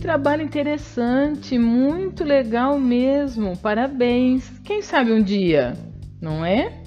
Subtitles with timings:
[0.00, 3.56] trabalho interessante, muito legal mesmo.
[3.56, 4.48] Parabéns.
[4.64, 5.74] Quem sabe um dia,
[6.20, 6.80] não é?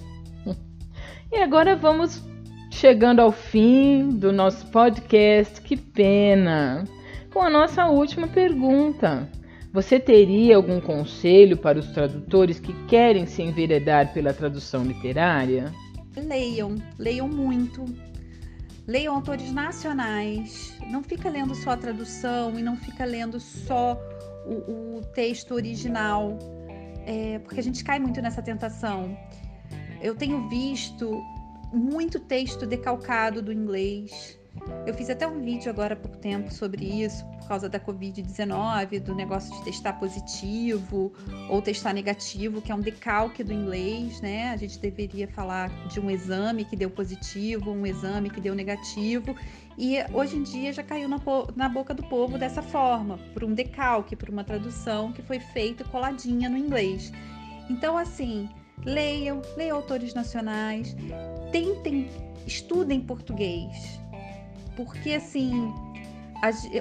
[1.32, 2.21] E agora vamos
[2.70, 5.62] chegando ao fim do nosso podcast.
[5.62, 6.84] Que pena!
[7.32, 9.30] Com a nossa última pergunta.
[9.71, 15.73] Você teria algum conselho para os tradutores que querem se enveredar pela tradução literária?
[16.16, 17.84] Leiam, leiam muito.
[18.86, 20.78] Leiam autores nacionais.
[20.89, 23.97] Não fica lendo só a tradução e não fica lendo só
[24.46, 26.37] o, o texto original,
[27.05, 29.18] é, porque a gente cai muito nessa tentação.
[30.01, 31.24] Eu tenho visto
[31.74, 34.38] muito texto decalcado do inglês.
[34.86, 39.00] Eu fiz até um vídeo agora há pouco tempo sobre isso, por causa da Covid-19,
[39.02, 41.11] do negócio de testar positivo
[41.50, 44.50] ou testar negativo, que é um decalque do inglês, né?
[44.50, 49.36] A gente deveria falar de um exame que deu positivo, um exame que deu negativo.
[49.78, 51.20] E hoje em dia já caiu na,
[51.56, 55.83] na boca do povo dessa forma, por um decalque, por uma tradução que foi feita
[55.83, 57.11] coladinha no inglês.
[57.70, 58.49] Então, assim,
[58.86, 60.95] leiam, leiam autores nacionais,
[61.52, 62.09] tentem,
[62.45, 64.02] estudem português.
[64.75, 65.73] Porque, assim,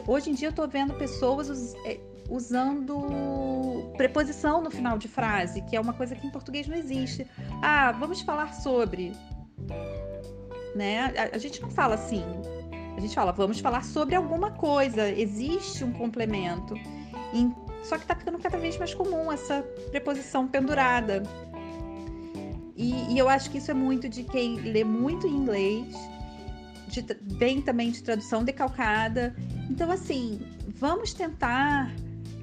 [0.07, 5.77] hoje em dia eu estou vendo pessoas é, usando preposição no final de frase, que
[5.77, 7.27] é uma coisa que em português não existe.
[7.61, 9.13] Ah, vamos falar sobre.
[10.75, 11.13] Né?
[11.33, 12.25] A, gente não fala assim.
[12.97, 15.09] A gente fala, vamos falar sobre alguma coisa.
[15.11, 16.75] Existe um complemento.
[17.83, 21.23] Só que está ficando cada vez mais comum essa preposição pendurada.
[22.77, 25.95] E, e, eu acho que isso é muito de quem lê muito em inglês,
[26.93, 27.03] de,
[27.37, 29.35] bem também de tradução decalcada
[29.73, 30.39] então, assim,
[30.79, 31.91] vamos tentar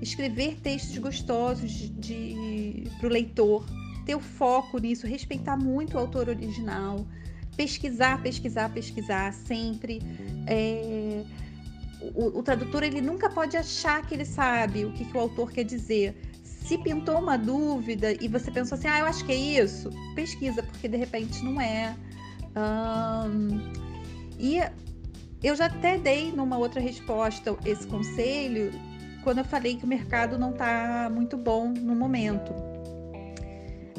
[0.02, 3.64] escrever textos gostosos de, para o leitor,
[4.04, 7.06] ter o foco nisso, respeitar muito o autor original,
[7.56, 10.02] pesquisar, pesquisar, pesquisar sempre.
[10.48, 11.24] É,
[12.16, 15.52] o, o, tradutor ele nunca pode achar que ele sabe o que, que o autor
[15.52, 16.16] quer dizer.
[16.44, 20.64] Se pintou uma dúvida e você pensou assim, ah, eu acho que é isso, pesquisa,
[20.64, 21.96] porque de repente não é.
[22.56, 23.89] Um,
[24.40, 24.60] e
[25.44, 28.72] eu já até dei numa outra resposta esse conselho
[29.24, 32.54] quando eu falei que o mercado não está muito bom no momento.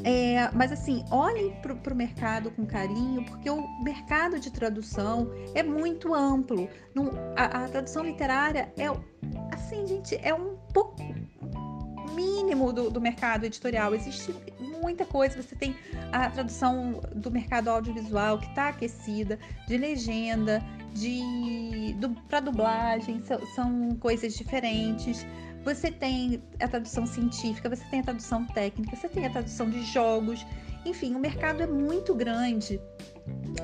[0.02, 5.62] É, mas assim, olhem para o mercado com carinho, porque o mercado de tradução é
[5.62, 6.68] muito amplo.
[6.94, 8.86] Não, a, a, tradução literária é
[9.52, 10.96] assim, gente, é um pouco
[12.14, 13.94] mínimo do, do mercado editorial.
[13.94, 15.40] Existe muita coisa.
[15.40, 15.74] Você tem
[16.12, 20.62] a tradução do mercado audiovisual que está aquecida, de legenda,
[20.92, 21.96] de
[22.28, 25.26] para dublagem, são, são coisas diferentes.
[25.64, 29.82] Você tem a tradução científica, você tem a tradução técnica, você tem a tradução de
[29.84, 30.44] jogos.
[30.86, 32.80] Enfim, o mercado é muito grande.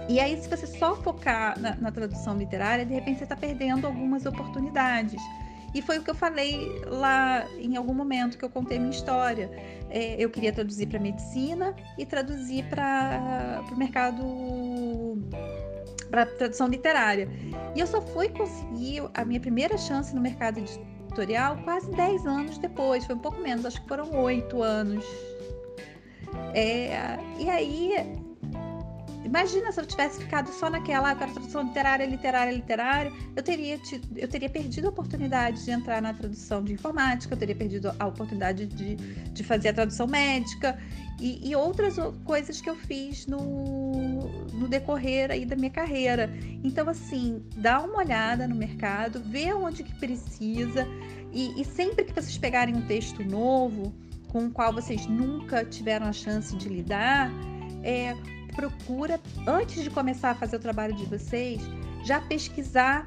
[0.09, 3.87] E aí, se você só focar na, na tradução literária, de repente você está perdendo
[3.87, 5.21] algumas oportunidades.
[5.77, 9.51] E foi o que eu falei lá em algum momento que eu contei minha história.
[9.91, 15.19] É, eu queria traduzir para medicina e traduzir para o mercado
[16.11, 17.29] para tradução literária.
[17.75, 22.57] E eu só fui conseguir a minha primeira chance no mercado editorial quase 10 anos
[22.57, 25.05] depois, foi um pouco menos, acho que foram 8 anos.
[26.55, 28.17] É, e aí
[29.27, 33.79] Imagina se eu tivesse ficado só naquela ah, tradução literária, literária, literária, eu teria,
[34.15, 38.07] eu teria perdido a oportunidade de entrar na tradução de informática, eu teria perdido a
[38.07, 40.79] oportunidade de, de fazer a tradução médica
[41.21, 46.33] e, e outras coisas que eu fiz no, no decorrer aí da minha carreira.
[46.63, 50.87] Então, assim, dá uma olhada no mercado, vê onde que precisa
[51.33, 53.93] e, e sempre que vocês pegarem um texto novo,
[54.29, 57.29] com o qual vocês nunca tiveram a chance de lidar,
[57.83, 58.15] é,
[58.57, 61.61] procura, antes de começar a fazer o trabalho de vocês,
[62.03, 63.07] já pesquisar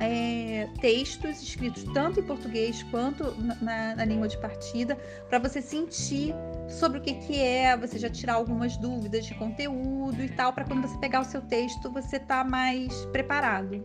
[0.00, 4.96] é, textos escritos tanto em português quanto na, na língua de partida,
[5.28, 6.34] para você sentir
[6.68, 10.64] sobre o que, que é, você já tirar algumas dúvidas de conteúdo e tal, para
[10.64, 13.84] quando você pegar o seu texto você tá mais preparado.